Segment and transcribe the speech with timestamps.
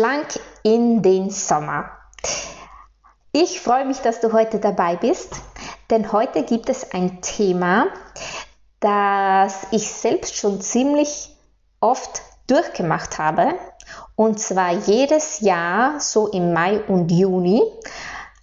[0.00, 1.90] Schlank in den Sommer.
[3.32, 5.42] Ich freue mich, dass du heute dabei bist,
[5.90, 7.88] denn heute gibt es ein Thema,
[8.80, 11.36] das ich selbst schon ziemlich
[11.80, 13.52] oft durchgemacht habe.
[14.16, 17.60] Und zwar jedes Jahr so im Mai und Juni,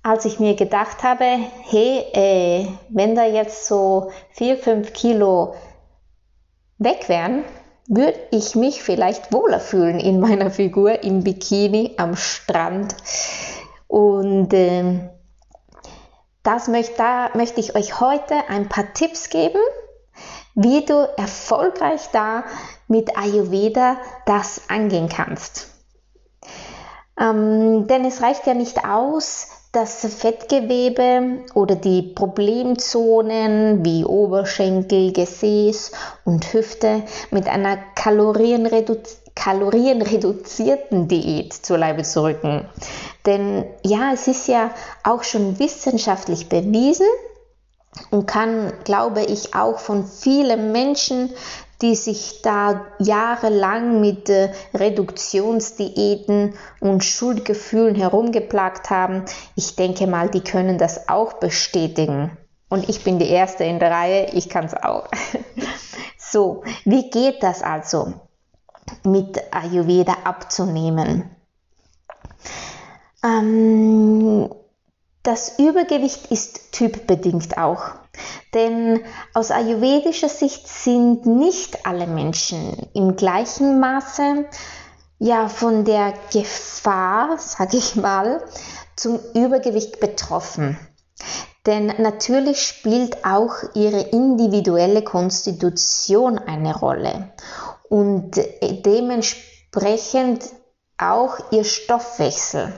[0.03, 5.55] als ich mir gedacht habe, hey, äh, wenn da jetzt so 4, 5 Kilo
[6.78, 7.45] weg wären,
[7.88, 12.95] würde ich mich vielleicht wohler fühlen in meiner Figur im Bikini am Strand.
[13.88, 15.09] Und äh,
[16.44, 19.61] das möchte, da möchte ich euch heute ein paar Tipps geben,
[20.55, 22.44] wie du erfolgreich da
[22.88, 25.67] mit Ayurveda das angehen kannst.
[27.19, 35.91] Ähm, denn es reicht ja nicht aus, das Fettgewebe oder die Problemzonen wie Oberschenkel, Gesäß
[36.25, 38.97] und Hüfte mit einer Kalorienredu
[39.35, 42.67] kalorienreduzierten Diät zur Leibe zu rücken.
[43.27, 44.72] Denn ja, es ist ja
[45.03, 47.06] auch schon wissenschaftlich bewiesen
[48.09, 51.29] und kann, glaube ich, auch von vielen Menschen
[51.81, 59.25] die sich da jahrelang mit äh, Reduktionsdiäten und Schuldgefühlen herumgeplagt haben.
[59.55, 62.35] Ich denke mal, die können das auch bestätigen.
[62.69, 65.07] Und ich bin die Erste in der Reihe, ich kann es auch.
[66.17, 68.13] so, wie geht das also
[69.03, 71.29] mit Ayurveda abzunehmen?
[73.23, 74.49] Ähm,
[75.27, 77.81] das Übergewicht ist typbedingt auch.
[78.53, 84.45] Denn aus ayurvedischer Sicht sind nicht alle Menschen im gleichen Maße
[85.19, 88.41] ja von der Gefahr, sage ich mal,
[88.95, 90.79] zum Übergewicht betroffen.
[91.65, 97.33] Denn natürlich spielt auch ihre individuelle Konstitution eine Rolle
[97.89, 98.39] und
[98.85, 100.45] dementsprechend
[100.97, 102.71] auch ihr Stoffwechsel.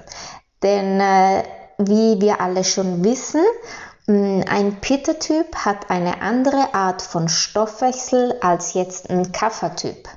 [0.64, 1.44] Denn äh,
[1.80, 3.42] wie wir alle schon wissen,
[4.06, 10.10] hm, ein Pitta-Typ hat eine andere Art von Stoffwechsel als jetzt ein Kapha-Typ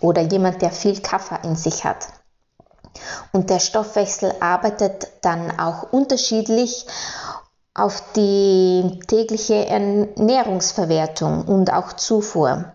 [0.00, 2.08] oder jemand, der viel Kapha in sich hat.
[3.32, 6.86] Und der Stoffwechsel arbeitet dann auch unterschiedlich
[7.74, 12.72] auf die tägliche Ernährungsverwertung und auch Zufuhr.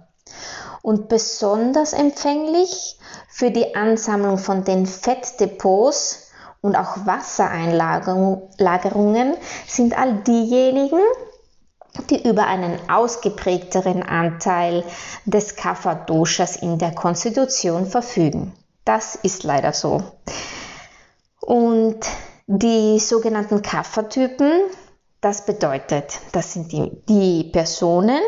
[0.81, 2.97] Und besonders empfänglich
[3.29, 6.28] für die Ansammlung von den Fettdepots
[6.61, 9.35] und auch Wassereinlagerungen
[9.67, 10.99] sind all diejenigen,
[12.09, 14.83] die über einen ausgeprägteren Anteil
[15.25, 18.51] des Kapha-Doshas in der Konstitution verfügen.
[18.85, 20.03] Das ist leider so.
[21.41, 21.99] Und
[22.47, 24.51] die sogenannten Kapha-Typen,
[25.21, 28.21] das bedeutet, das sind die, die Personen,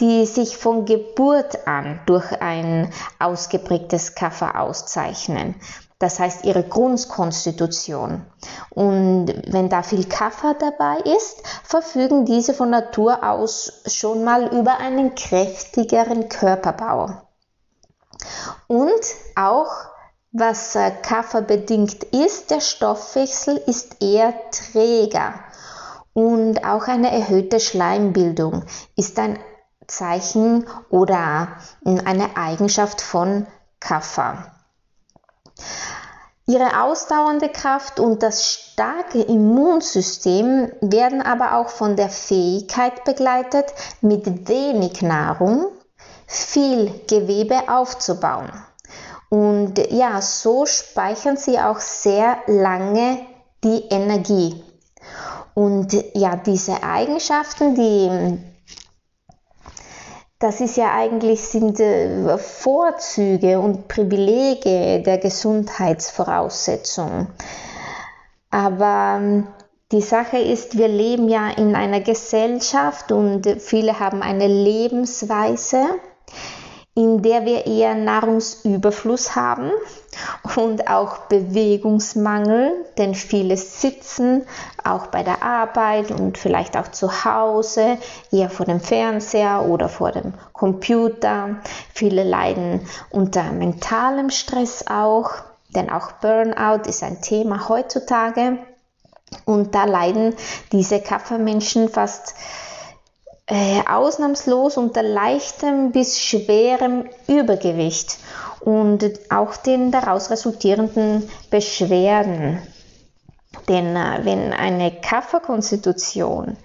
[0.00, 5.56] die sich von Geburt an durch ein ausgeprägtes Kapha auszeichnen
[5.98, 8.24] das heißt ihre Grundkonstitution.
[8.70, 14.78] Und wenn da viel Kaffer dabei ist, verfügen diese von Natur aus schon mal über
[14.78, 17.22] einen kräftigeren Körperbau.
[18.68, 19.02] Und
[19.34, 19.70] auch
[20.32, 25.34] was äh, Kaffer bedingt ist, der Stoffwechsel ist eher träger
[26.12, 28.64] und auch eine erhöhte Schleimbildung
[28.96, 29.38] ist ein
[29.86, 31.48] Zeichen oder
[31.84, 33.46] eine Eigenschaft von
[33.80, 34.57] Kaffer.
[36.46, 43.66] Ihre ausdauernde Kraft und das starke Immunsystem werden aber auch von der Fähigkeit begleitet,
[44.00, 45.66] mit wenig Nahrung
[46.26, 48.50] viel Gewebe aufzubauen.
[49.28, 53.18] Und ja, so speichern sie auch sehr lange
[53.62, 54.64] die Energie.
[55.52, 58.38] Und ja, diese Eigenschaften, die
[60.38, 67.26] das ist ja eigentlich sind äh, Vorzüge und Privilege der Gesundheitsvoraussetzung.
[68.50, 69.48] Aber ähm,
[69.90, 75.86] die Sache ist, wir leben ja in einer Gesellschaft und viele haben eine Lebensweise,
[76.98, 79.70] in der wir eher Nahrungsüberfluss haben
[80.56, 84.44] und auch Bewegungsmangel, denn viele sitzen
[84.82, 87.98] auch bei der Arbeit und vielleicht auch zu Hause,
[88.32, 91.58] eher vor dem Fernseher oder vor dem Computer.
[91.94, 92.80] Viele leiden
[93.10, 95.30] unter mentalem Stress auch,
[95.68, 98.58] denn auch Burnout ist ein Thema heutzutage.
[99.44, 100.34] Und da leiden
[100.72, 102.34] diese Kaffermenschen fast
[103.48, 108.18] äh, ausnahmslos unter leichtem bis schwerem Übergewicht
[108.60, 112.62] und auch den daraus resultierenden Beschwerden.
[113.68, 116.56] Denn äh, wenn eine Kafferkonstitution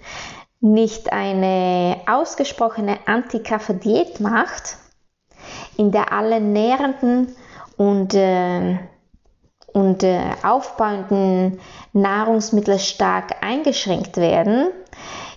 [0.60, 4.76] nicht eine ausgesprochene Antikaffer-Diät macht,
[5.76, 7.34] in der alle nährenden
[7.76, 8.78] und, äh,
[9.72, 11.60] und äh, aufbauenden
[11.92, 14.68] Nahrungsmittel stark eingeschränkt werden,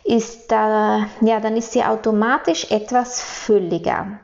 [0.07, 4.21] ist da, ja, dann ist sie automatisch etwas fülliger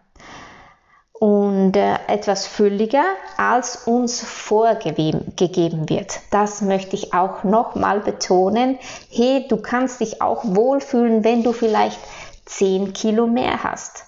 [1.12, 3.04] und äh, etwas fülliger,
[3.36, 6.22] als uns vorgegeben wird.
[6.32, 8.80] Das möchte ich auch nochmal betonen.
[9.10, 12.00] Hey, du kannst dich auch wohlfühlen, wenn du vielleicht
[12.46, 14.06] 10 Kilo mehr hast.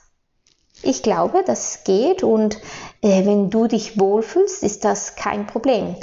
[0.81, 2.56] Ich glaube, das geht und
[3.01, 5.95] äh, wenn du dich wohlfühlst, ist das kein Problem.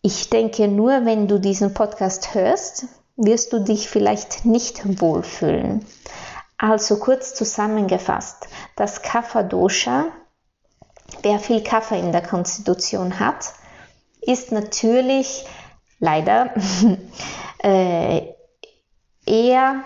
[0.00, 2.86] Ich denke nur, wenn du diesen Podcast hörst,
[3.22, 5.84] wirst du dich vielleicht nicht wohlfühlen.
[6.58, 10.06] Also kurz zusammengefasst, das Kapha Dosha
[11.22, 13.52] wer viel Kaffee in der Konstitution hat,
[14.20, 15.44] ist natürlich
[15.98, 16.54] leider
[17.58, 18.22] äh,
[19.26, 19.82] eher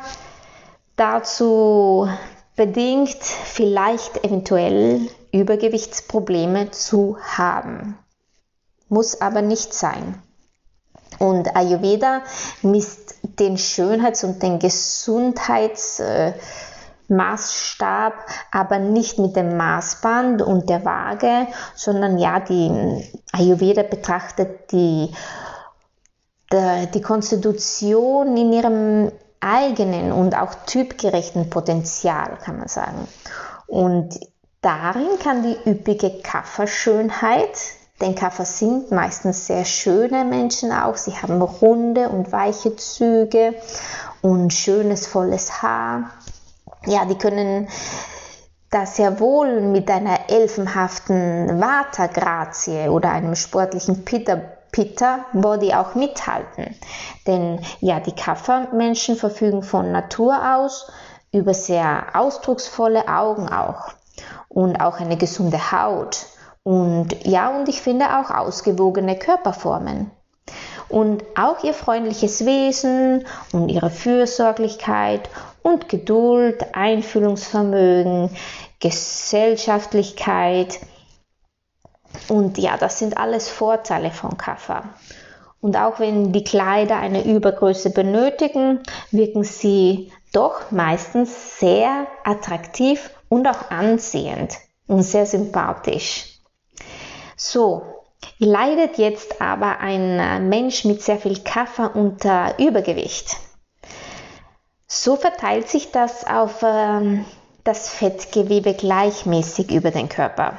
[0.97, 2.09] dazu
[2.57, 7.99] bedingt, vielleicht eventuell Übergewichtsprobleme zu haben.
[8.89, 10.23] Muss aber nicht sein.
[11.19, 12.23] Und Ayurveda
[12.63, 16.33] misst den Schönheits- und den Gesundheits- äh,
[17.09, 18.15] Maßstab,
[18.51, 25.13] aber nicht mit dem Maßband und der Waage, sondern ja, die Ayurveda betrachtet die,
[26.53, 33.07] die, die Konstitution in ihrem eigenen und auch typgerechten Potenzial, kann man sagen.
[33.67, 34.19] Und
[34.63, 37.59] darin kann die üppige Kafferschönheit,
[38.01, 43.55] denn Kaffer sind meistens sehr schöne Menschen auch, sie haben runde und weiche Züge
[44.21, 46.11] und schönes, volles Haar.
[46.87, 47.69] Ja, die können
[48.71, 54.41] das sehr wohl mit einer elfenhaften Vata-Grazie oder einem sportlichen Pitta,
[54.73, 56.75] Pitta Body auch mithalten.
[57.29, 60.91] Denn ja, die Kaffermenschen verfügen von Natur aus
[61.31, 63.93] über sehr ausdrucksvolle Augen auch
[64.49, 66.27] und auch eine gesunde Haut
[66.65, 70.11] und ja, und ich finde auch ausgewogene Körperformen.
[70.89, 75.31] Und auch ihr freundliches Wesen und ihre Fürsorglichkeit
[75.63, 78.31] und Geduld, Einfühlungsvermögen,
[78.81, 80.81] Gesellschaftlichkeit.
[82.29, 84.83] Und ja, das sind alles Vorteile von Kaffer.
[85.61, 88.81] Und auch wenn die Kleider eine Übergröße benötigen,
[89.11, 94.57] wirken sie doch meistens sehr attraktiv und auch ansehend
[94.87, 96.34] und sehr sympathisch.
[97.47, 97.83] So,
[98.39, 103.37] leidet jetzt aber ein Mensch mit sehr viel Kaffer unter Übergewicht.
[104.87, 107.27] So verteilt sich das auf ähm,
[107.63, 110.57] das Fettgewebe gleichmäßig über den Körper.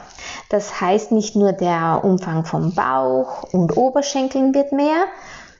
[0.49, 5.05] Das heißt, nicht nur der Umfang vom Bauch und Oberschenkeln wird mehr,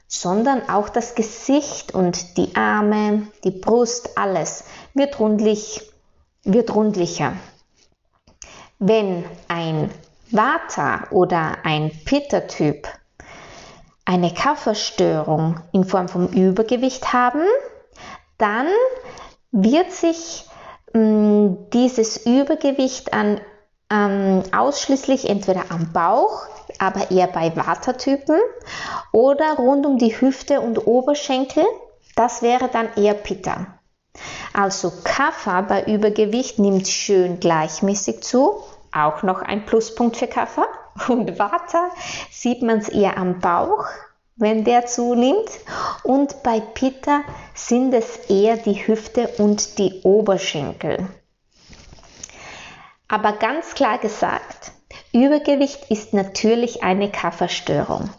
[0.06, 4.62] sondern auch das Gesicht und die Arme, die Brust, alles
[4.94, 5.90] wird, rundlich,
[6.44, 7.32] wird rundlicher.
[8.78, 9.90] Wenn ein
[10.30, 12.88] Vata oder ein Pitta-Typ
[14.06, 17.44] eine Kafferstörung in Form von Übergewicht haben,
[18.38, 18.68] dann
[19.50, 20.46] wird sich
[20.94, 23.40] mh, mm, dieses Übergewicht an,
[23.90, 26.42] ähm, ausschließlich entweder am Bauch,
[26.78, 28.38] aber eher bei Vata-Typen
[29.12, 31.64] oder rund um die Hüfte und Oberschenkel.
[32.14, 33.78] Das wäre dann eher Pitta.
[34.52, 38.62] Also Kapha bei Übergewicht nimmt schön gleichmäßig zu.
[38.96, 40.66] Auch noch ein Pluspunkt für Kapha.
[41.08, 41.90] Und Vata
[42.30, 43.84] sieht man es eher am Bauch,
[44.36, 45.50] wenn der zunimmt.
[46.02, 47.20] Und bei Pitta
[47.54, 51.06] sind es eher die Hüfte und die Oberschenkel.
[53.08, 54.72] Aber ganz klar gesagt,
[55.12, 58.10] Übergewicht ist natürlich eine Kafferstörung.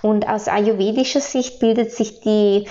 [0.00, 2.66] Und aus ayurvedischer Sicht bildet sich die,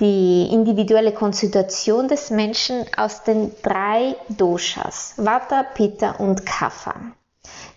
[0.00, 6.94] die individuelle Konstitution des Menschen aus den drei Doshas, Vata, Pitta und Kapha.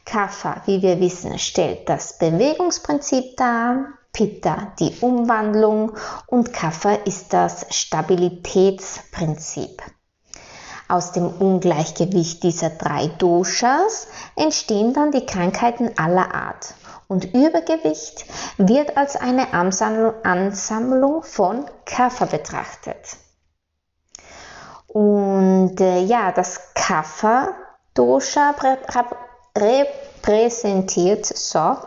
[0.05, 5.91] Kapha, wie wir wissen, stellt das Bewegungsprinzip dar, Pitta die Umwandlung
[6.27, 9.81] und Kapha ist das Stabilitätsprinzip.
[10.87, 16.75] Aus dem Ungleichgewicht dieser drei Doshas entstehen dann die Krankheiten aller Art.
[17.13, 18.25] Und Übergewicht
[18.57, 23.17] wird als eine Ansammlung von Kapha betrachtet.
[24.87, 28.55] Und äh, ja, das Kapha-Dosha
[29.55, 31.77] repräsentiert so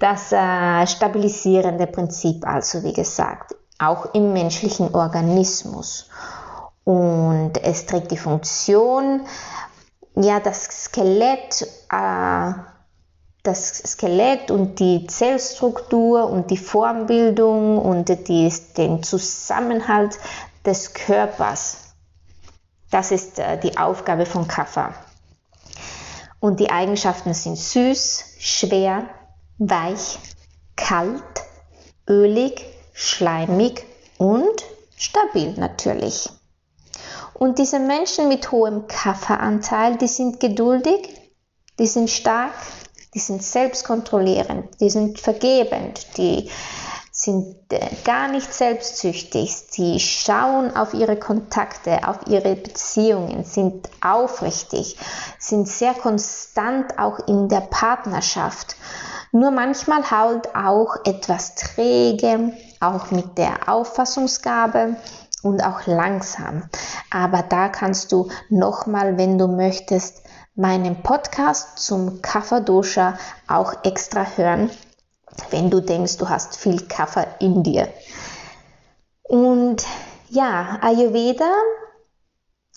[0.00, 6.08] das äh, stabilisierende Prinzip, also wie gesagt, auch im menschlichen Organismus.
[6.84, 9.26] Und es trägt die Funktion,
[10.14, 12.71] ja, das Skelett, äh,
[13.42, 20.18] das Skelett und die Zellstruktur und die Formbildung und die, den Zusammenhalt
[20.64, 21.94] des Körpers.
[22.90, 24.94] Das ist äh, die Aufgabe von Kapha.
[26.38, 29.08] Und die Eigenschaften sind süß, schwer,
[29.58, 30.18] weich,
[30.76, 31.22] kalt,
[32.08, 33.84] ölig, schleimig
[34.18, 34.64] und
[34.96, 36.28] stabil natürlich.
[37.34, 41.08] Und diese Menschen mit hohem Kaffeeanteil, die sind geduldig,
[41.78, 42.52] die sind stark,
[43.14, 46.50] die sind selbstkontrollierend, die sind vergebend, die
[47.14, 54.96] sind äh, gar nicht selbstsüchtig, sie schauen auf ihre Kontakte, auf ihre Beziehungen, sind aufrichtig,
[55.38, 58.76] sind sehr konstant auch in der Partnerschaft.
[59.30, 64.96] Nur manchmal halt auch etwas träge, auch mit der Auffassungsgabe
[65.42, 66.64] und auch langsam.
[67.10, 70.21] Aber da kannst du nochmal, wenn du möchtest,
[70.54, 73.18] meinen Podcast zum Kapha-Dosha
[73.48, 74.70] auch extra hören,
[75.50, 77.88] wenn du denkst, du hast viel Kapha in dir.
[79.22, 79.84] Und
[80.28, 81.50] ja, Ayurveda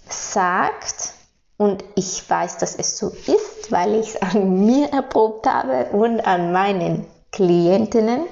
[0.07, 1.13] sagt,
[1.57, 6.19] und ich weiß, dass es so ist, weil ich es an mir erprobt habe und
[6.21, 8.25] an meinen Klientinnen,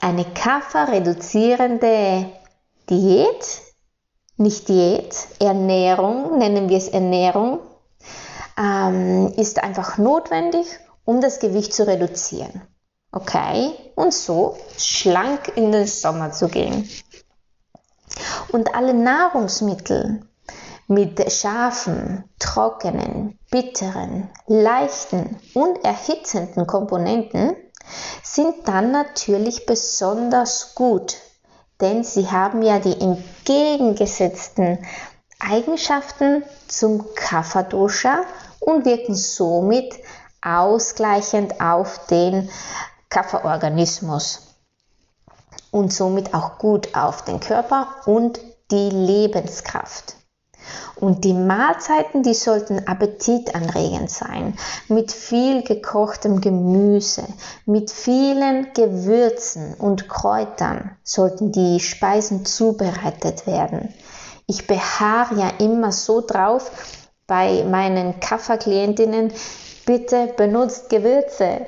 [0.00, 2.26] eine Kapha-reduzierende
[2.88, 3.67] Diät
[4.38, 7.60] nicht Diät, Ernährung, nennen wir es Ernährung,
[8.56, 10.66] ähm, ist einfach notwendig,
[11.04, 12.62] um das Gewicht zu reduzieren.
[13.12, 13.72] Okay?
[13.94, 16.88] Und so schlank in den Sommer zu gehen.
[18.52, 20.22] Und alle Nahrungsmittel
[20.86, 27.56] mit scharfen, trockenen, bitteren, leichten und erhitzenden Komponenten
[28.22, 31.16] sind dann natürlich besonders gut
[31.80, 34.78] denn sie haben ja die entgegengesetzten
[35.38, 38.22] Eigenschaften zum Kapha-Dosha
[38.60, 39.94] und wirken somit
[40.42, 42.50] ausgleichend auf den
[43.08, 44.56] Kapha-Organismus
[45.70, 50.17] und somit auch gut auf den Körper und die Lebenskraft.
[50.96, 54.58] Und die Mahlzeiten, die sollten appetitanregend sein,
[54.88, 57.24] mit viel gekochtem Gemüse,
[57.66, 63.94] mit vielen Gewürzen und Kräutern sollten die Speisen zubereitet werden.
[64.46, 66.70] Ich beharre ja immer so drauf
[67.26, 69.32] bei meinen Kafferklientinnen,
[69.84, 71.66] bitte benutzt Gewürze.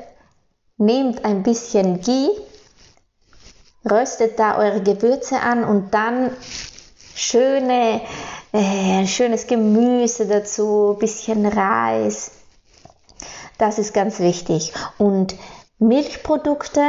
[0.78, 2.30] Nehmt ein bisschen Ghee,
[3.88, 6.30] röstet da eure Gewürze an und dann
[7.14, 8.00] schöne
[8.52, 12.32] äh, schönes Gemüse dazu, bisschen Reis.
[13.58, 14.72] Das ist ganz wichtig.
[14.98, 15.36] Und
[15.78, 16.80] Milchprodukte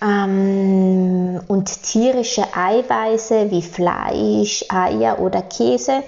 [0.00, 6.02] ähm, und tierische Eiweiße wie Fleisch, Eier oder Käse,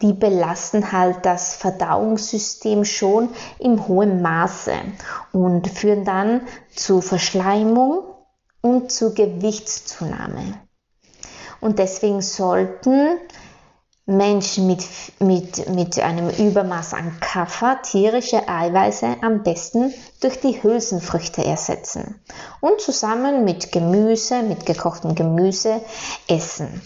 [0.00, 3.28] die belasten halt das Verdauungssystem schon
[3.58, 4.72] im hohen Maße
[5.32, 6.42] und führen dann
[6.74, 8.04] zu Verschleimung
[8.60, 10.60] und zu Gewichtszunahme.
[11.60, 13.18] Und deswegen sollten
[14.06, 14.84] Menschen mit,
[15.18, 22.20] mit, mit einem Übermaß an Kaffer tierische Eiweiße am besten durch die Hülsenfrüchte ersetzen
[22.60, 25.80] und zusammen mit Gemüse, mit gekochtem Gemüse
[26.28, 26.82] essen.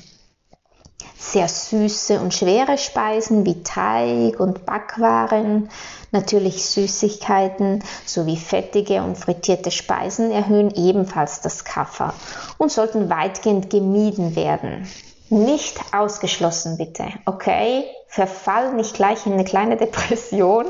[1.18, 5.70] Sehr süße und schwere Speisen wie Teig und Backwaren,
[6.12, 12.14] natürlich Süßigkeiten sowie fettige und frittierte Speisen erhöhen ebenfalls das Kaffer
[12.58, 14.86] und sollten weitgehend gemieden werden.
[15.30, 17.06] Nicht ausgeschlossen, bitte.
[17.26, 17.84] Okay?
[18.06, 20.66] Verfall nicht gleich in eine kleine Depression.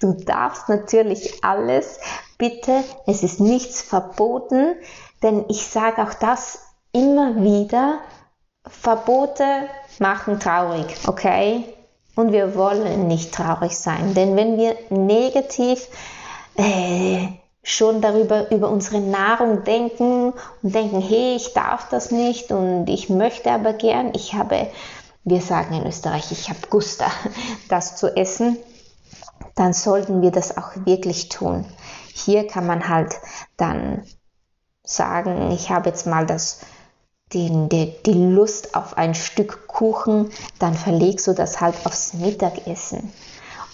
[0.00, 1.98] Du darfst natürlich alles.
[2.38, 4.74] Bitte, es ist nichts verboten,
[5.22, 6.60] denn ich sage auch das
[6.92, 8.00] immer wieder.
[8.68, 9.44] Verbote
[9.98, 11.64] machen traurig, okay?
[12.14, 15.86] Und wir wollen nicht traurig sein, denn wenn wir negativ
[16.56, 17.28] äh,
[17.68, 20.32] schon darüber, über unsere Nahrung denken
[20.62, 24.68] und denken, hey, ich darf das nicht und ich möchte aber gern, ich habe,
[25.24, 27.10] wir sagen in Österreich, ich habe Gusta,
[27.68, 28.56] das zu essen,
[29.56, 31.66] dann sollten wir das auch wirklich tun.
[32.14, 33.16] Hier kann man halt
[33.56, 34.04] dann
[34.84, 36.60] sagen, ich habe jetzt mal das,
[37.32, 40.30] die, die, die Lust auf ein Stück Kuchen,
[40.60, 43.12] dann verlegst du das halt aufs Mittagessen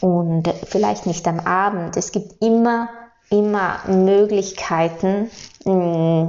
[0.00, 1.98] und vielleicht nicht am Abend.
[1.98, 2.88] Es gibt immer
[3.32, 5.30] immer Möglichkeiten
[5.64, 6.26] mm,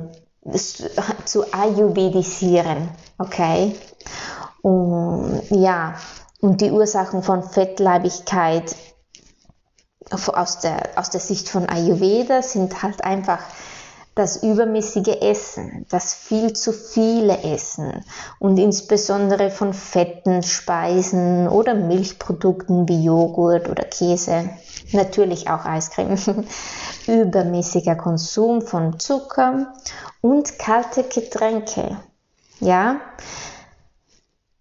[1.26, 3.76] zu ayurvedisieren, okay?
[4.62, 5.96] Und, ja,
[6.42, 8.76] und die Ursachen von Fettleibigkeit
[10.10, 13.40] aus der, aus der Sicht von Ayurveda sind halt einfach
[14.16, 18.06] das übermäßige Essen, das viel zu viele Essen
[18.40, 24.50] und insbesondere von fetten Speisen oder Milchprodukten wie Joghurt oder Käse,
[24.92, 26.18] natürlich auch Eiscreme,
[27.08, 29.74] übermäßiger Konsum von Zucker
[30.22, 31.98] und kalte Getränke.
[32.60, 32.98] Ja,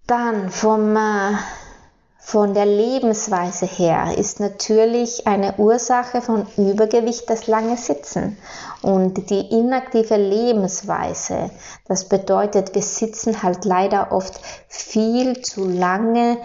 [0.06, 1.34] dann vom äh,
[2.24, 8.38] von der Lebensweise her ist natürlich eine Ursache von Übergewicht das lange Sitzen
[8.80, 11.50] und die inaktive Lebensweise.
[11.88, 16.38] Das bedeutet, wir sitzen halt leider oft viel zu lange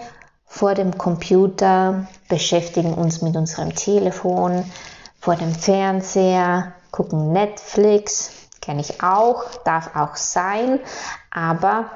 [0.44, 4.64] vor dem Computer, beschäftigen uns mit unserem Telefon,
[5.20, 10.80] vor dem Fernseher, gucken Netflix, kenne ich auch, darf auch sein,
[11.30, 11.86] aber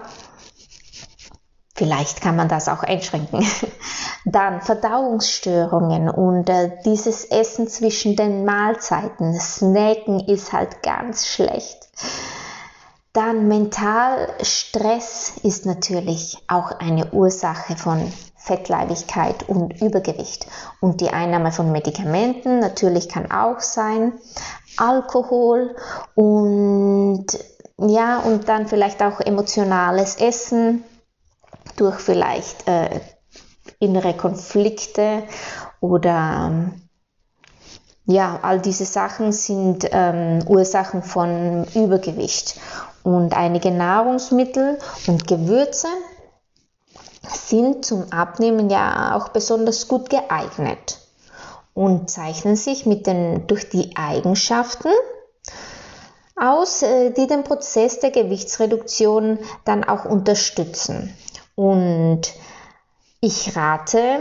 [1.75, 3.47] Vielleicht kann man das auch einschränken.
[4.25, 9.39] Dann Verdauungsstörungen und äh, dieses Essen zwischen den Mahlzeiten.
[9.39, 11.89] Snacken ist halt ganz schlecht.
[13.15, 20.47] Dann Mentalstress ist natürlich auch eine Ursache von Fettleibigkeit und Übergewicht.
[20.81, 24.13] Und die Einnahme von Medikamenten natürlich kann auch sein.
[24.77, 25.77] Alkohol
[26.15, 27.27] und
[27.79, 30.85] ja, und dann vielleicht auch emotionales Essen,
[31.83, 33.01] durch vielleicht äh,
[33.81, 35.25] innere Konflikte
[35.81, 36.89] oder ähm,
[38.07, 42.61] ja, all diese Sachen sind ähm, Ursachen von Übergewicht.
[43.03, 45.89] Und einige Nahrungsmittel und Gewürze
[47.29, 51.01] sind zum Abnehmen ja auch besonders gut geeignet
[51.75, 54.91] und zeichnen sich mit den, durch die Eigenschaften
[56.37, 61.17] aus, äh, die den Prozess der Gewichtsreduktion dann auch unterstützen.
[61.55, 62.23] Und
[63.21, 64.21] ich rate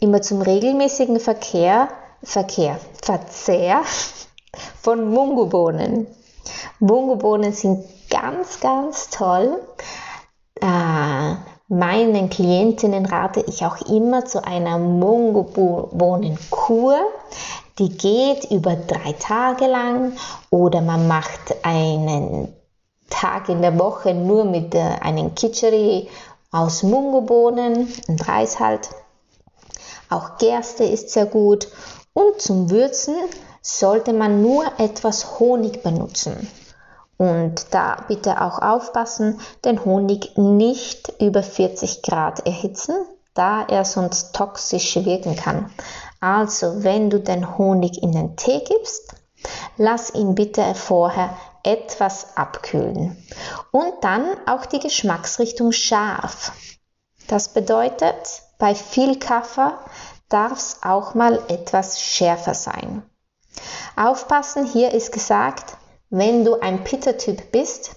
[0.00, 1.88] immer zum regelmäßigen Verkehr,
[2.22, 3.82] Verkehr, Verzehr
[4.80, 6.06] von Mungobohnen.
[6.78, 9.60] Mungobohnen sind ganz, ganz toll.
[10.60, 11.34] Äh,
[11.68, 16.96] meinen Klientinnen rate ich auch immer zu einer Mungobohnenkur.
[17.78, 20.12] Die geht über drei Tage lang
[20.50, 22.54] oder man macht einen
[23.08, 26.08] Tag in der Woche nur mit äh, einem Kitscheri
[26.52, 28.90] aus Mungobohnen und Reis halt.
[30.10, 31.68] Auch Gerste ist sehr gut.
[32.12, 33.14] Und zum Würzen
[33.62, 36.46] sollte man nur etwas Honig benutzen.
[37.16, 42.94] Und da bitte auch aufpassen, den Honig nicht über 40 Grad erhitzen,
[43.32, 45.70] da er sonst toxisch wirken kann.
[46.20, 49.14] Also, wenn du den Honig in den Tee gibst,
[49.76, 51.30] lass ihn bitte vorher
[51.62, 53.16] etwas abkühlen.
[53.70, 56.52] Und dann auch die Geschmacksrichtung scharf.
[57.28, 59.72] Das bedeutet, bei viel Kaffee
[60.28, 63.02] darf es auch mal etwas schärfer sein.
[63.96, 65.76] Aufpassen, hier ist gesagt,
[66.10, 67.96] wenn du ein Pitta-Typ bist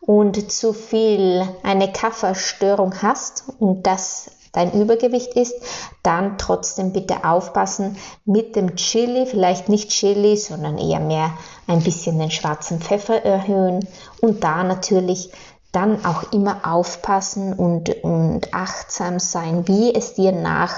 [0.00, 5.54] und zu viel eine Kaffeestörung hast und das dein Übergewicht ist,
[6.02, 11.32] dann trotzdem bitte aufpassen mit dem Chili, vielleicht nicht Chili, sondern eher mehr
[11.66, 13.86] ein bisschen den schwarzen Pfeffer erhöhen
[14.20, 15.32] und da natürlich
[15.72, 20.74] dann auch immer aufpassen und, und achtsam sein, wie es dir nach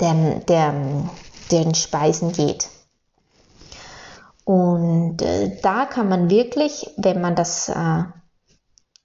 [0.00, 0.72] dem, der,
[1.50, 2.68] den Speisen geht.
[4.44, 8.04] Und äh, da kann man wirklich, wenn man das äh,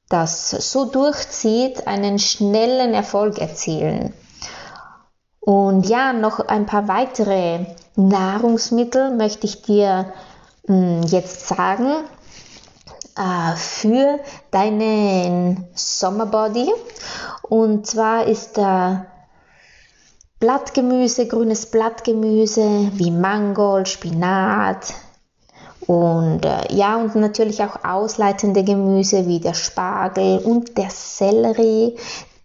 [0.10, 4.14] das so durchzieht, einen schnellen Erfolg erzielen.
[5.40, 7.66] Und ja, noch ein paar weitere
[7.96, 10.14] Nahrungsmittel möchte ich dir
[10.68, 12.04] hm, jetzt sagen
[13.18, 14.20] äh, für
[14.52, 16.72] deinen Sommerbody.
[17.42, 19.06] Und zwar ist da
[20.40, 24.94] Blattgemüse, grünes Blattgemüse wie Mangold, Spinat,
[25.88, 31.96] und äh, ja, und natürlich auch ausleitende Gemüse wie der Spargel und der Sellerie.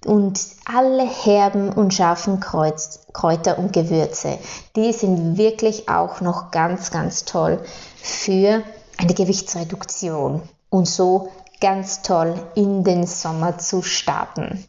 [0.07, 4.39] und alle herben und scharfen Kreuz, Kräuter und Gewürze,
[4.75, 7.61] die sind wirklich auch noch ganz, ganz toll
[7.97, 8.63] für
[8.99, 14.65] eine Gewichtsreduktion und so ganz toll in den Sommer zu starten.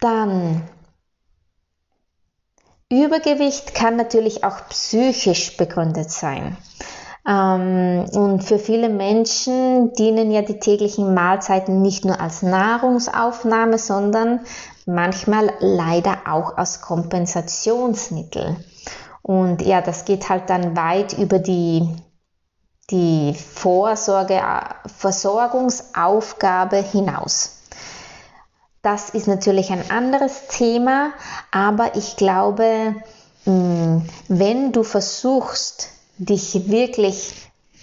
[0.00, 0.62] Dann
[2.92, 6.56] Übergewicht kann natürlich auch psychisch begründet sein.
[7.26, 14.40] Ähm, und für viele Menschen dienen ja die täglichen Mahlzeiten nicht nur als Nahrungsaufnahme, sondern
[14.86, 18.56] manchmal leider auch als Kompensationsmittel.
[19.22, 21.88] Und ja, das geht halt dann weit über die,
[22.90, 24.42] die Vorsorge,
[24.96, 27.59] Versorgungsaufgabe hinaus.
[28.82, 31.12] Das ist natürlich ein anderes Thema,
[31.50, 32.94] aber ich glaube,
[33.44, 37.34] mm, wenn du versuchst, dich wirklich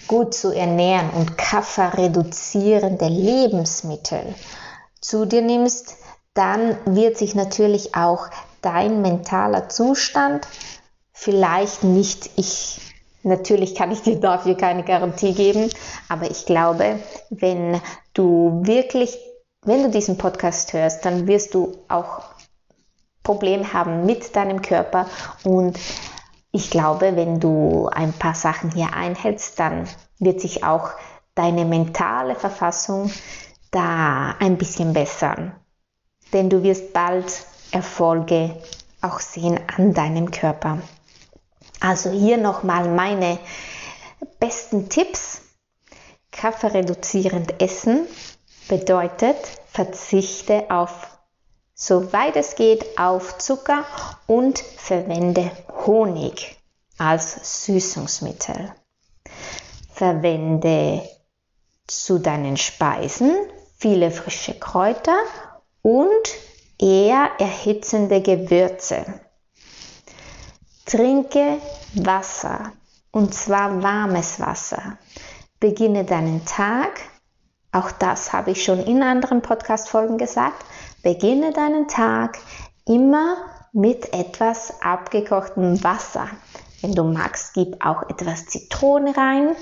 [0.08, 4.34] gut zu ernähren und kafferreduzierende Lebensmittel
[5.00, 5.96] zu dir nimmst,
[6.34, 8.28] dann wird sich natürlich auch
[8.62, 10.46] dein mentaler Zustand
[11.12, 12.80] vielleicht nicht, ich,
[13.24, 15.68] natürlich kann ich dir dafür keine Garantie geben,
[16.08, 17.80] aber ich glaube, wenn
[18.14, 19.18] du wirklich,
[19.62, 22.22] wenn du diesen Podcast hörst, dann wirst du auch
[23.22, 25.06] Probleme haben mit deinem Körper
[25.44, 25.78] und
[26.50, 29.86] ich glaube, wenn du ein paar Sachen hier einhältst, dann
[30.18, 30.90] wird sich auch
[31.34, 33.12] deine mentale Verfassung
[33.70, 35.54] da ein bisschen bessern.
[36.32, 38.56] Denn du wirst bald Erfolge
[39.02, 40.78] auch sehen an deinem Körper.
[41.80, 43.38] Also hier nochmal meine
[44.40, 45.42] besten Tipps.
[46.30, 48.06] Kaffee reduzierend essen
[48.68, 49.36] bedeutet,
[49.70, 51.18] verzichte auf
[51.78, 53.84] soweit es geht, auf Zucker
[54.26, 55.50] und verwende
[55.86, 56.56] Honig
[56.98, 58.72] als Süßungsmittel.
[59.92, 61.08] Verwende
[61.86, 63.32] zu deinen Speisen
[63.78, 65.16] viele frische Kräuter
[65.82, 66.28] und
[66.80, 69.04] eher erhitzende Gewürze.
[70.84, 71.58] Trinke
[71.94, 72.72] Wasser
[73.12, 74.98] und zwar warmes Wasser.
[75.60, 77.00] Beginne deinen Tag,
[77.72, 80.64] auch das habe ich schon in anderen Podcast-Folgen gesagt,
[81.02, 82.38] Beginne deinen Tag
[82.86, 83.36] immer
[83.72, 86.28] mit etwas abgekochtem Wasser.
[86.80, 89.54] Wenn du magst, gib auch etwas Zitrone rein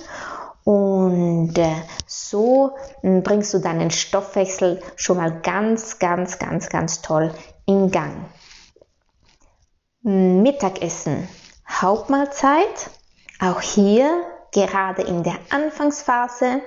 [0.64, 7.32] und äh, so hm, bringst du deinen Stoffwechsel schon mal ganz, ganz, ganz, ganz toll
[7.66, 8.26] in Gang.
[10.02, 11.28] Mittagessen,
[11.68, 12.90] Hauptmahlzeit,
[13.40, 14.10] auch hier
[14.52, 16.62] gerade in der Anfangsphase,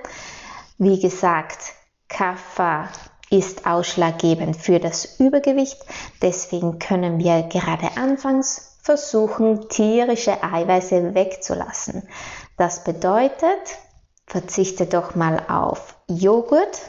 [0.80, 1.74] wie gesagt,
[2.08, 2.88] Kaffee
[3.28, 5.78] ist ausschlaggebend für das Übergewicht.
[6.22, 12.08] Deswegen können wir gerade anfangs versuchen, tierische Eiweiße wegzulassen.
[12.56, 13.78] Das bedeutet,
[14.26, 16.80] verzichte doch mal auf Joghurt,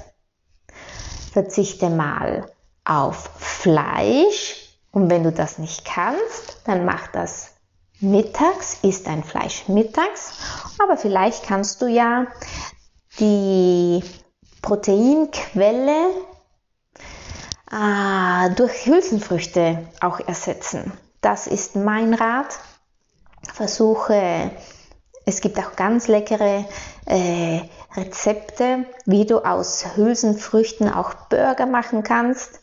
[1.34, 2.50] verzichte mal
[2.86, 4.56] auf Fleisch
[4.92, 7.52] und wenn du das nicht kannst, dann mach das
[8.00, 10.32] mittags, isst ein Fleisch mittags,
[10.82, 12.28] aber vielleicht kannst du ja
[13.20, 14.04] die
[14.62, 16.10] Proteinquelle
[17.72, 20.92] äh, durch Hülsenfrüchte auch ersetzen.
[21.22, 22.60] Das ist mein Rat.
[23.54, 24.52] Versuche,
[25.26, 26.66] es gibt auch ganz leckere
[27.06, 27.62] äh,
[27.96, 32.60] Rezepte, wie du aus Hülsenfrüchten auch Burger machen kannst.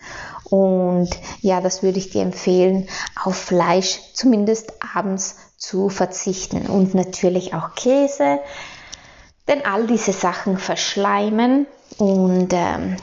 [0.50, 2.88] Und ja, das würde ich dir empfehlen,
[3.22, 6.66] auf Fleisch zumindest abends zu verzichten.
[6.66, 8.40] Und natürlich auch Käse,
[9.48, 12.96] denn all diese Sachen verschleimen und ähm,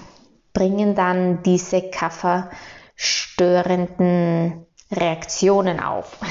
[0.54, 6.18] bringen dann diese kafferstörenden Reaktionen auf.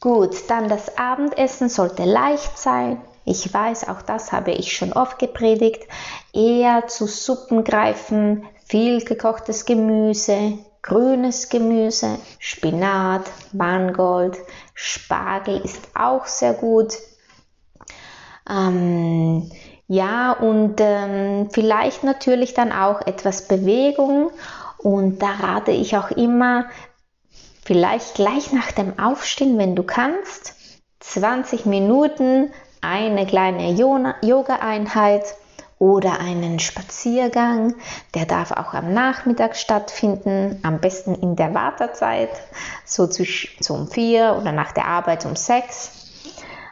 [0.00, 3.00] Gut, dann das Abendessen sollte leicht sein.
[3.24, 5.82] Ich weiß, auch das habe ich schon oft gepredigt.
[6.32, 14.38] Eher zu Suppen greifen, viel gekochtes Gemüse, grünes Gemüse, Spinat, Mangold,
[14.74, 16.94] Spargel ist auch sehr gut.
[18.48, 19.50] Ähm,
[19.88, 24.30] ja, und ähm, vielleicht natürlich dann auch etwas Bewegung.
[24.78, 26.66] Und da rate ich auch immer,
[27.64, 30.54] vielleicht gleich nach dem Aufstehen, wenn du kannst,
[31.00, 35.24] 20 Minuten eine kleine Yoga-Einheit
[35.80, 37.74] oder einen Spaziergang.
[38.14, 42.30] Der darf auch am Nachmittag stattfinden, am besten in der Wartezeit,
[42.84, 43.24] so, zu,
[43.60, 46.12] so um vier oder nach der Arbeit um sechs.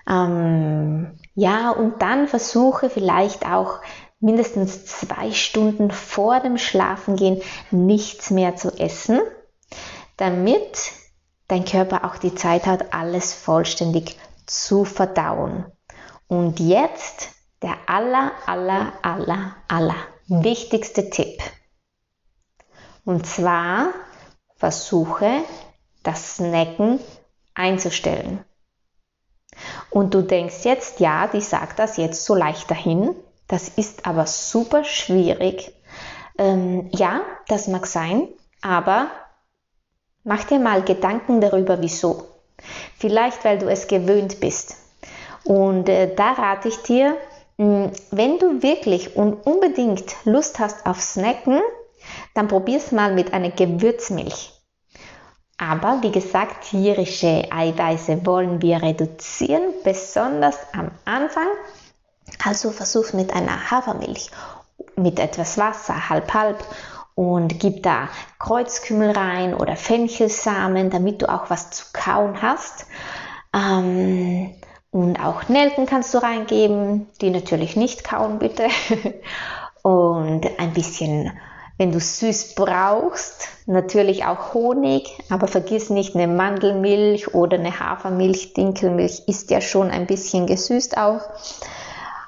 [0.08, 3.78] Ähm, ja, und dann versuche vielleicht auch
[4.18, 9.20] mindestens zwei Stunden vor dem Schlafengehen nichts mehr zu essen,
[10.16, 10.90] damit
[11.46, 15.66] dein Körper auch die Zeit hat, alles vollständig zu verdauen.
[16.26, 17.28] Und jetzt
[17.62, 19.96] der aller, aller, aller, aller
[20.26, 21.40] wichtigste Tipp.
[23.04, 23.92] Und zwar
[24.56, 25.44] versuche
[26.02, 26.98] das Snacken
[27.54, 28.44] einzustellen.
[29.90, 33.14] Und du denkst jetzt, ja, die sagt das jetzt so leicht dahin.
[33.46, 35.72] Das ist aber super schwierig.
[36.36, 38.28] Ähm, ja, das mag sein,
[38.62, 39.08] aber
[40.24, 42.28] mach dir mal Gedanken darüber, wieso.
[42.98, 44.76] Vielleicht, weil du es gewöhnt bist.
[45.44, 47.16] Und äh, da rate ich dir,
[47.56, 51.60] mh, wenn du wirklich und unbedingt Lust hast auf Snacken,
[52.34, 54.52] dann probier's mal mit einer Gewürzmilch.
[55.58, 61.48] Aber wie gesagt, tierische Eiweiße wollen wir reduzieren, besonders am Anfang.
[62.44, 64.30] Also versuch mit einer Hafermilch,
[64.94, 66.64] mit etwas Wasser, halb halb
[67.16, 72.86] und gib da Kreuzkümmel rein oder Fenchelsamen, damit du auch was zu kauen hast.
[73.52, 74.54] Ähm,
[74.92, 78.68] und auch Nelken kannst du reingeben, die natürlich nicht kauen, bitte.
[79.82, 81.32] und ein bisschen
[81.78, 88.52] wenn du süß brauchst, natürlich auch Honig, aber vergiss nicht eine Mandelmilch oder eine Hafermilch,
[88.52, 91.20] Dinkelmilch ist ja schon ein bisschen gesüßt auch.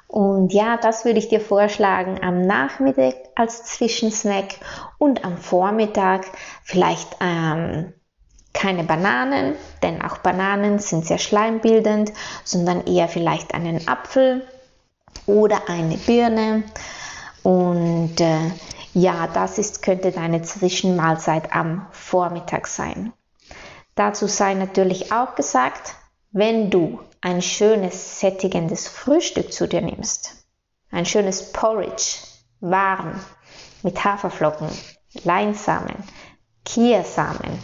[0.07, 4.55] Und ja, das würde ich dir vorschlagen am Nachmittag als Zwischensnack
[4.97, 6.25] und am Vormittag
[6.63, 7.93] vielleicht ähm,
[8.53, 12.11] keine Bananen, denn auch Bananen sind sehr schleimbildend,
[12.43, 14.45] sondern eher vielleicht einen Apfel
[15.25, 16.63] oder eine Birne.
[17.43, 18.51] Und äh,
[18.93, 23.13] ja, das ist, könnte deine Zwischenmahlzeit am Vormittag sein.
[23.95, 25.95] Dazu sei natürlich auch gesagt,
[26.31, 30.45] wenn du ein schönes, sättigendes Frühstück zu dir nimmst,
[30.91, 32.17] ein schönes Porridge,
[32.59, 33.19] warm,
[33.83, 34.69] mit Haferflocken,
[35.23, 35.95] Leinsamen,
[36.65, 37.59] Kiasamen,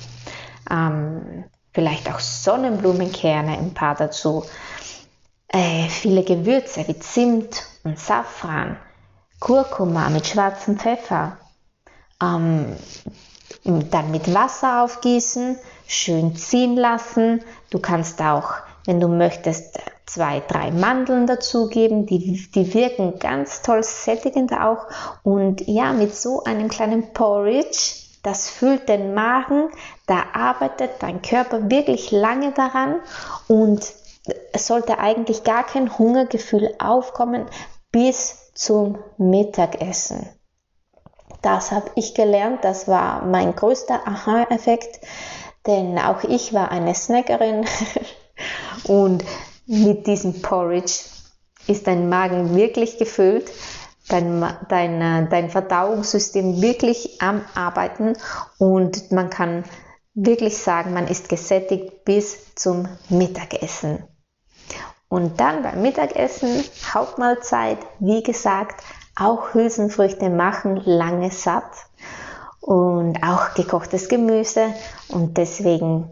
[0.69, 4.43] ähm, vielleicht auch Sonnenblumenkerne ein paar dazu,
[5.49, 8.77] äh, viele Gewürze wie Zimt und Safran,
[9.39, 11.37] Kurkuma mit schwarzem Pfeffer.
[12.21, 12.75] Ähm,
[13.63, 17.43] dann mit Wasser aufgießen, schön ziehen lassen.
[17.69, 18.53] Du kannst auch,
[18.85, 22.05] wenn du möchtest, zwei, drei Mandeln dazugeben.
[22.05, 24.87] Die, die wirken ganz toll sättigend auch.
[25.23, 29.69] Und ja, mit so einem kleinen Porridge, das füllt den Magen.
[30.07, 32.95] Da arbeitet dein Körper wirklich lange daran
[33.47, 33.93] und
[34.51, 37.45] es sollte eigentlich gar kein Hungergefühl aufkommen,
[37.91, 40.27] bis zum Mittagessen.
[41.41, 44.99] Das habe ich gelernt, das war mein größter Aha-Effekt,
[45.67, 47.65] denn auch ich war eine Snackerin
[48.85, 49.23] und
[49.67, 51.03] mit diesem Porridge
[51.67, 53.51] ist dein Magen wirklich gefüllt,
[54.09, 58.13] dein, dein, dein Verdauungssystem wirklich am Arbeiten
[58.57, 59.65] und man kann
[60.15, 64.03] wirklich sagen, man ist gesättigt bis zum Mittagessen.
[65.09, 68.83] Und dann beim Mittagessen, Hauptmahlzeit, wie gesagt,
[69.15, 71.71] auch Hülsenfrüchte machen lange satt
[72.59, 74.73] und auch gekochtes Gemüse
[75.07, 76.11] und deswegen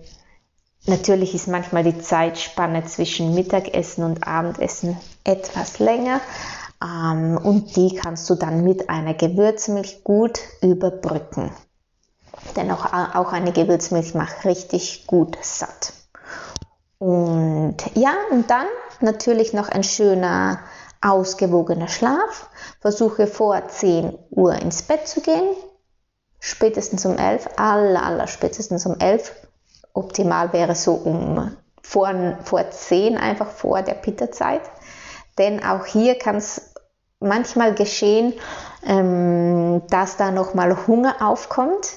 [0.86, 6.22] natürlich ist manchmal die Zeitspanne zwischen Mittagessen und Abendessen etwas länger
[6.82, 11.52] ähm, und die kannst du dann mit einer Gewürzmilch gut überbrücken.
[12.56, 15.94] Denn auch, auch eine Gewürzmilch macht richtig gut satt.
[17.00, 18.68] Und ja, und dann
[19.02, 20.60] natürlich noch ein schöner,
[21.02, 22.50] ausgewogener Schlaf.
[22.82, 25.56] Versuche vor 10 Uhr ins Bett zu gehen.
[26.40, 29.32] Spätestens um 11, aller, aller spätestens um 11.
[29.94, 32.12] Optimal wäre so um vor,
[32.44, 34.62] vor 10, einfach vor der Pitterzeit.
[35.38, 36.74] Denn auch hier kann es
[37.20, 38.34] manchmal geschehen,
[38.86, 41.94] ähm, dass da nochmal Hunger aufkommt.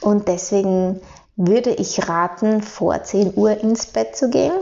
[0.00, 1.00] Und deswegen
[1.36, 4.52] würde ich raten, vor 10 Uhr ins Bett zu gehen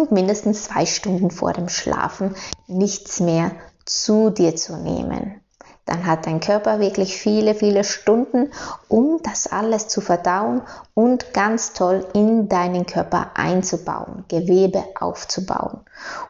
[0.00, 2.34] und mindestens zwei Stunden vor dem Schlafen
[2.66, 3.52] nichts mehr
[3.84, 5.40] zu dir zu nehmen.
[5.86, 8.50] Dann hat dein Körper wirklich viele, viele Stunden,
[8.88, 10.62] um das alles zu verdauen
[10.94, 15.82] und ganz toll in deinen Körper einzubauen, Gewebe aufzubauen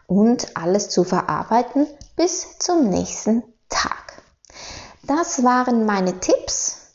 [0.06, 4.22] und alles zu verarbeiten bis zum nächsten Tag.
[5.04, 6.92] Das waren meine Tipps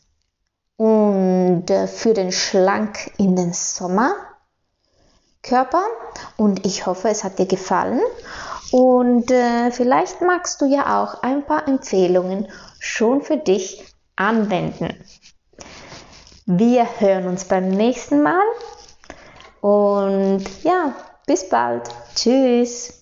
[0.76, 4.14] und äh, für den schlank in den Sommer
[5.42, 5.82] Körper
[6.36, 8.00] und ich hoffe, es hat dir gefallen
[8.70, 13.84] und äh, vielleicht magst du ja auch ein paar Empfehlungen schon für dich
[14.16, 15.04] anwenden.
[16.46, 18.42] Wir hören uns beim nächsten Mal
[19.60, 20.94] und ja,
[21.26, 21.88] bis bald.
[22.14, 23.01] Tschüss.